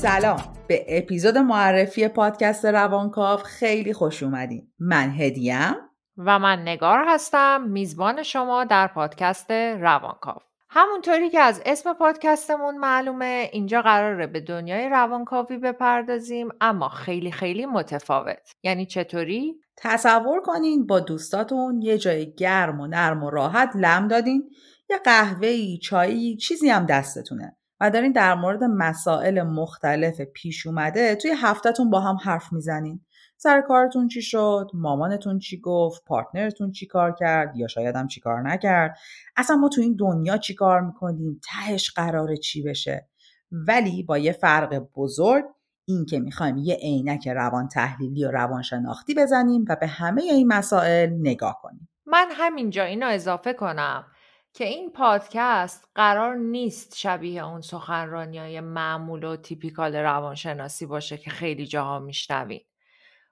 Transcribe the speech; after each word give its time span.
سلام. 0.00 0.42
به 0.68 0.84
اپیزود 0.88 1.38
معرفی 1.38 2.08
پادکست 2.08 2.64
روانکاو 2.64 3.40
خیلی 3.40 3.92
خوش 3.92 4.22
اومدین. 4.22 4.72
من 4.78 5.10
هدیم 5.10 5.76
و 6.18 6.38
من 6.38 6.62
نگار 6.62 7.04
هستم 7.08 7.62
میزبان 7.62 8.22
شما 8.22 8.64
در 8.64 8.86
پادکست 8.86 9.50
روانکاو. 9.50 10.36
همونطوری 10.70 11.30
که 11.30 11.40
از 11.40 11.62
اسم 11.66 11.92
پادکستمون 11.92 12.78
معلومه 12.78 13.50
اینجا 13.52 13.82
قراره 13.82 14.26
به 14.26 14.40
دنیای 14.40 14.88
روانکاوی 14.88 15.58
بپردازیم 15.58 16.48
اما 16.60 16.88
خیلی 16.88 17.32
خیلی 17.32 17.66
متفاوت. 17.66 18.52
یعنی 18.62 18.86
چطوری؟ 18.86 19.54
تصور 19.78 20.40
کنین 20.40 20.86
با 20.86 21.00
دوستاتون 21.00 21.82
یه 21.82 21.98
جای 21.98 22.34
گرم 22.34 22.80
و 22.80 22.86
نرم 22.86 23.22
و 23.22 23.30
راحت 23.30 23.70
لم 23.74 24.08
دادین. 24.08 24.50
یه 24.90 24.98
قهوه‌ای 25.04 25.78
چایی 25.78 26.36
چیزی 26.36 26.70
هم 26.70 26.86
دستتونه. 26.86 27.56
و 27.80 27.90
دارین 27.90 28.12
در 28.12 28.34
مورد 28.34 28.64
مسائل 28.64 29.42
مختلف 29.42 30.20
پیش 30.20 30.66
اومده 30.66 31.14
توی 31.14 31.30
هفتهتون 31.36 31.90
با 31.90 32.00
هم 32.00 32.16
حرف 32.16 32.52
می‌زنین. 32.52 33.00
سر 33.36 33.60
کارتون 33.60 34.08
چی 34.08 34.22
شد؟ 34.22 34.70
مامانتون 34.74 35.38
چی 35.38 35.60
گفت؟ 35.60 36.04
پارتنرتون 36.06 36.72
چی 36.72 36.86
کار 36.86 37.14
کرد؟ 37.18 37.56
یا 37.56 37.66
شاید 37.66 37.96
هم 37.96 38.08
چی 38.08 38.20
کار 38.20 38.42
نکرد؟ 38.42 38.98
اصلا 39.36 39.56
ما 39.56 39.68
تو 39.68 39.80
این 39.80 39.96
دنیا 39.96 40.36
چی 40.36 40.54
کار 40.54 40.80
می‌کنیم؟ 40.80 41.40
تهش 41.50 41.90
قراره 41.90 42.36
چی 42.36 42.62
بشه؟ 42.62 43.08
ولی 43.52 44.02
با 44.02 44.18
یه 44.18 44.32
فرق 44.32 44.78
بزرگ 44.96 45.44
این 45.84 46.06
که 46.06 46.20
می‌خوایم 46.20 46.56
یه 46.56 46.74
عینک 46.74 47.28
روان 47.28 47.68
تحلیلی 47.68 48.24
و 48.24 48.30
روانشناختی 48.30 49.14
بزنیم 49.14 49.64
و 49.68 49.76
به 49.80 49.86
همه 49.86 50.22
این 50.22 50.52
مسائل 50.52 51.10
نگاه 51.20 51.58
کنیم. 51.62 51.88
من 52.06 52.28
همینجا 52.32 52.84
اینو 52.84 53.06
اضافه 53.06 53.52
کنم. 53.52 54.04
که 54.54 54.64
این 54.64 54.92
پادکست 54.92 55.88
قرار 55.94 56.36
نیست 56.36 56.96
شبیه 56.96 57.46
اون 57.46 57.60
سخنرانی 57.60 58.38
های 58.38 58.60
معمول 58.60 59.24
و 59.24 59.36
تیپیکال 59.36 59.96
روانشناسی 59.96 60.86
باشه 60.86 61.16
که 61.16 61.30
خیلی 61.30 61.66
جاها 61.66 61.98
میشنویم. 61.98 62.66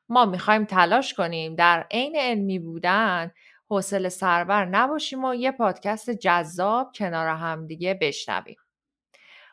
ما 0.09 0.25
می‌خوایم 0.25 0.65
تلاش 0.65 1.15
کنیم 1.15 1.55
در 1.55 1.87
عین 1.91 2.17
علمی 2.17 2.59
بودن 2.59 3.31
حوصله 3.71 4.09
سربر 4.09 4.65
نباشیم 4.65 5.25
و 5.25 5.35
یه 5.35 5.53
پادکست 5.53 6.11
جذاب 6.11 6.93
کنار 6.95 7.29
همدیگه 7.29 7.95
بشنویم. 7.95 8.57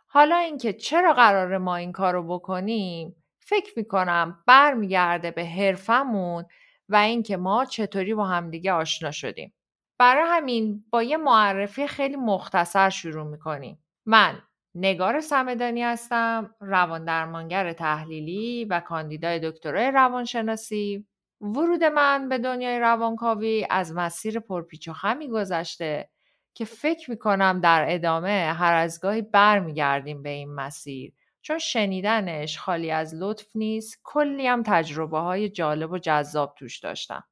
حالا 0.07 0.35
اینکه 0.38 0.73
چرا 0.73 1.13
قرار 1.13 1.57
ما 1.57 1.75
این 1.75 1.91
کارو 1.91 2.23
بکنیم 2.27 3.16
فکر 3.39 3.73
می‌کنم 3.77 4.44
برمیگرده 4.47 5.31
به 5.31 5.45
حرفمون 5.45 6.45
و 6.89 6.95
اینکه 6.95 7.38
ما 7.38 7.66
چطوری 7.66 8.13
با 8.13 8.25
همدیگه 8.25 8.73
آشنا 8.73 9.11
شدیم. 9.11 9.55
برای 9.97 10.23
همین 10.27 10.83
با 10.89 11.03
یه 11.03 11.17
معرفی 11.17 11.88
خیلی 11.88 12.15
مختصر 12.15 12.89
شروع 12.89 13.27
می‌کنیم. 13.27 13.83
من 14.05 14.41
نگار 14.75 15.21
سمدانی 15.21 15.83
هستم 15.83 16.55
روان 16.59 17.05
درمانگر 17.05 17.73
تحلیلی 17.73 18.66
و 18.66 18.79
کاندیدای 18.79 19.39
دکترای 19.39 19.91
روانشناسی. 19.91 21.05
ورود 21.41 21.83
من 21.83 22.29
به 22.29 22.38
دنیای 22.38 22.79
روانکاوی 22.79 23.67
از 23.69 23.93
مسیر 23.93 24.39
پرپیچ 24.39 24.88
و 24.88 24.93
خمی 24.93 25.29
گذشته 25.29 26.09
که 26.53 26.66
فکر 26.66 27.11
می‌کنم 27.11 27.59
در 27.59 27.85
ادامه 27.89 28.53
هر 28.57 28.73
از 28.73 28.99
گاهی 29.01 29.21
برمیگردیم 29.21 30.23
به 30.23 30.29
این 30.29 30.55
مسیر. 30.55 31.13
چون 31.41 31.57
شنیدنش 31.57 32.59
خالی 32.59 32.91
از 32.91 33.16
لطف 33.16 33.45
نیست 33.55 33.99
کلی 34.03 34.47
هم 34.47 34.63
تجربه 34.63 35.19
های 35.19 35.49
جالب 35.49 35.91
و 35.91 35.97
جذاب 35.97 36.55
توش 36.57 36.79
داشتم. 36.79 37.23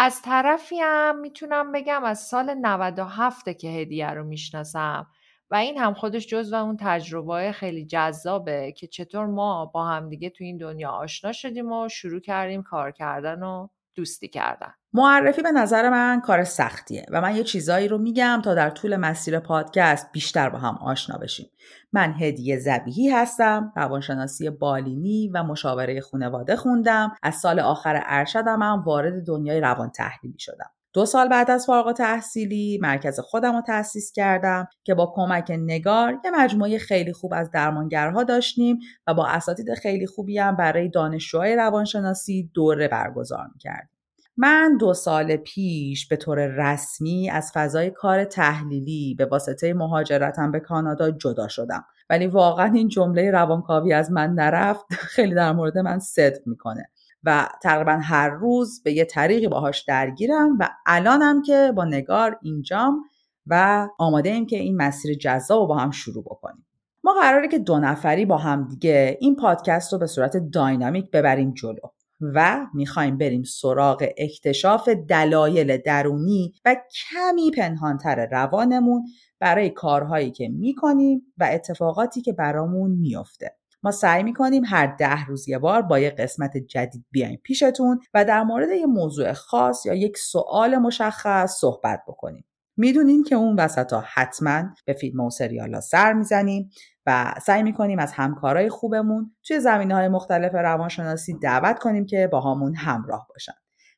از 0.00 0.22
طرفی 0.22 0.80
هم 0.80 1.18
می‌تونم 1.18 1.72
بگم 1.72 2.04
از 2.04 2.20
سال 2.20 2.54
97 2.54 3.58
که 3.58 3.68
هدیه 3.68 4.10
رو 4.10 4.24
می‌شناسم 4.24 5.06
و 5.50 5.54
این 5.54 5.78
هم 5.78 5.94
خودش 5.94 6.26
جز 6.26 6.52
و 6.52 6.56
اون 6.56 6.76
تجربه 6.80 7.52
خیلی 7.52 7.86
جذابه 7.86 8.72
که 8.72 8.86
چطور 8.86 9.26
ما 9.26 9.66
با 9.66 9.84
همدیگه 9.86 10.30
تو 10.30 10.44
این 10.44 10.56
دنیا 10.56 10.90
آشنا 10.90 11.32
شدیم 11.32 11.72
و 11.72 11.88
شروع 11.88 12.20
کردیم 12.20 12.62
کار 12.62 12.90
کردن 12.92 13.42
و 13.42 13.68
دوستی 13.98 14.28
کردن. 14.28 14.74
معرفی 14.92 15.42
به 15.42 15.52
نظر 15.52 15.90
من 15.90 16.20
کار 16.20 16.44
سختیه 16.44 17.06
و 17.10 17.20
من 17.20 17.36
یه 17.36 17.44
چیزایی 17.44 17.88
رو 17.88 17.98
میگم 17.98 18.40
تا 18.44 18.54
در 18.54 18.70
طول 18.70 18.96
مسیر 18.96 19.38
پادکست 19.40 20.12
بیشتر 20.12 20.48
با 20.48 20.58
هم 20.58 20.78
آشنا 20.80 21.18
بشیم. 21.18 21.50
من 21.92 22.14
هدیه 22.20 22.58
زبیهی 22.58 23.08
هستم 23.08 23.72
روانشناسی 23.76 24.50
بالینی 24.50 25.30
و 25.34 25.42
مشاوره 25.42 26.00
خانواده 26.00 26.56
خوندم. 26.56 27.16
از 27.22 27.34
سال 27.34 27.60
آخر 27.60 28.02
ارشدم 28.06 28.62
هم 28.62 28.82
وارد 28.86 29.26
دنیای 29.26 29.60
روان 29.60 29.90
تحلیلی 29.90 30.38
شدم. 30.38 30.70
دو 30.92 31.06
سال 31.06 31.28
بعد 31.28 31.50
از 31.50 31.66
فارغ 31.66 31.92
تحصیلی 31.92 32.78
مرکز 32.82 33.20
خودم 33.20 33.54
رو 33.54 33.62
تأسیس 33.62 34.12
کردم 34.12 34.66
که 34.84 34.94
با 34.94 35.12
کمک 35.14 35.50
نگار 35.50 36.20
یه 36.24 36.30
مجموعه 36.30 36.78
خیلی 36.78 37.12
خوب 37.12 37.32
از 37.34 37.50
درمانگرها 37.50 38.24
داشتیم 38.24 38.78
و 39.06 39.14
با 39.14 39.26
اساتید 39.26 39.74
خیلی 39.74 40.06
خوبی 40.06 40.38
هم 40.38 40.56
برای 40.56 40.88
دانشجوهای 40.88 41.56
روانشناسی 41.56 42.50
دوره 42.54 42.88
برگزار 42.88 43.46
می‌کردیم. 43.54 43.98
من 44.40 44.76
دو 44.80 44.94
سال 44.94 45.36
پیش 45.36 46.08
به 46.08 46.16
طور 46.16 46.46
رسمی 46.46 47.30
از 47.30 47.52
فضای 47.54 47.90
کار 47.90 48.24
تحلیلی 48.24 49.14
به 49.18 49.24
واسطه 49.24 49.74
مهاجرتم 49.74 50.52
به 50.52 50.60
کانادا 50.60 51.10
جدا 51.10 51.48
شدم 51.48 51.84
ولی 52.10 52.26
واقعا 52.26 52.72
این 52.74 52.88
جمله 52.88 53.30
روانکاوی 53.30 53.92
از 53.92 54.12
من 54.12 54.30
نرفت 54.30 54.84
خیلی 54.90 55.34
در 55.34 55.52
مورد 55.52 55.78
من 55.78 55.98
صدق 55.98 56.40
می‌کنه 56.46 56.90
و 57.28 57.48
تقریبا 57.62 57.92
هر 58.02 58.28
روز 58.28 58.82
به 58.82 58.92
یه 58.92 59.04
طریقی 59.04 59.48
باهاش 59.48 59.84
درگیرم 59.84 60.56
و 60.60 60.68
الانم 60.86 61.42
که 61.42 61.72
با 61.76 61.84
نگار 61.84 62.38
اینجام 62.42 63.04
و 63.46 63.88
آماده 63.98 64.30
ایم 64.30 64.46
که 64.46 64.56
این 64.56 64.76
مسیر 64.76 65.14
جذاب 65.14 65.60
رو 65.60 65.66
با 65.66 65.76
هم 65.76 65.90
شروع 65.90 66.24
بکنیم. 66.24 66.66
ما 67.04 67.14
قراره 67.22 67.48
که 67.48 67.58
دو 67.58 67.78
نفری 67.78 68.26
با 68.26 68.36
هم 68.36 68.68
دیگه 68.68 69.18
این 69.20 69.36
پادکست 69.36 69.92
رو 69.92 69.98
به 69.98 70.06
صورت 70.06 70.36
داینامیک 70.36 71.10
ببریم 71.10 71.54
جلو 71.54 71.88
و 72.20 72.66
می‌خوایم 72.74 73.18
بریم 73.18 73.42
سراغ 73.42 74.08
اکتشاف 74.18 74.88
دلایل 74.88 75.76
درونی 75.76 76.52
و 76.64 76.76
کمی 77.10 77.50
پنهانتر 77.50 78.26
روانمون 78.26 79.04
برای 79.40 79.70
کارهایی 79.70 80.30
که 80.30 80.48
می‌کنیم 80.48 81.22
و 81.38 81.48
اتفاقاتی 81.52 82.20
که 82.20 82.32
برامون 82.32 82.90
میافته. 82.90 83.56
ما 83.82 83.90
سعی 83.90 84.22
می‌کنیم 84.22 84.62
هر 84.66 84.86
ده 84.86 85.24
روز 85.24 85.48
یه 85.48 85.58
بار 85.58 85.82
با 85.82 85.98
یه 85.98 86.10
قسمت 86.10 86.56
جدید 86.56 87.04
بیایم 87.10 87.40
پیشتون 87.42 88.00
و 88.14 88.24
در 88.24 88.42
مورد 88.42 88.68
یه 88.70 88.86
موضوع 88.86 89.32
خاص 89.32 89.86
یا 89.86 89.94
یک 89.94 90.18
سوال 90.18 90.78
مشخص 90.78 91.56
صحبت 91.60 92.02
بکنیم. 92.08 92.44
می‌دونین 92.76 93.24
که 93.24 93.34
اون 93.34 93.56
وسط 93.56 93.92
ها 93.92 94.04
حتما 94.14 94.62
به 94.84 94.92
فیلم 94.92 95.20
و 95.20 95.30
سریال 95.30 95.74
ها 95.74 95.80
سر 95.80 96.12
می‌زنیم 96.12 96.70
و 97.06 97.34
سعی 97.42 97.62
می‌کنیم 97.62 97.98
از 97.98 98.12
همکارای 98.12 98.68
خوبمون 98.68 99.36
توی 99.46 99.60
زمینه 99.60 99.94
های 99.94 100.08
مختلف 100.08 100.54
روانشناسی 100.54 101.38
دعوت 101.38 101.78
کنیم 101.78 102.06
که 102.06 102.28
با 102.32 102.40
همون 102.40 102.74
همراه 102.74 103.26
باشن. 103.28 103.52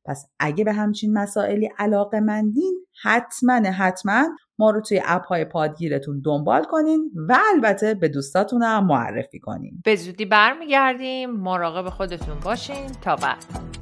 پس 0.04 0.26
اگه 0.38 0.64
به 0.64 0.72
همچین 0.72 1.12
مسائلی 1.18 1.70
علاقه 1.78 2.20
مندین 2.20 2.86
حتما 3.02 3.54
حتما 3.54 4.28
ما 4.60 4.70
رو 4.70 4.80
توی 4.80 5.00
اپ 5.04 5.26
های 5.26 5.44
پادگیرتون 5.44 6.20
دنبال 6.24 6.64
کنین 6.64 7.10
و 7.28 7.38
البته 7.54 7.94
به 7.94 8.08
دوستاتون 8.08 8.62
هم 8.62 8.86
معرفی 8.86 9.38
کنین. 9.38 9.82
به 9.84 9.96
زودی 9.96 10.24
برمیگردیم. 10.24 11.30
مراقب 11.30 11.88
خودتون 11.88 12.40
باشین. 12.44 12.86
تا 13.02 13.16
بعد. 13.16 13.79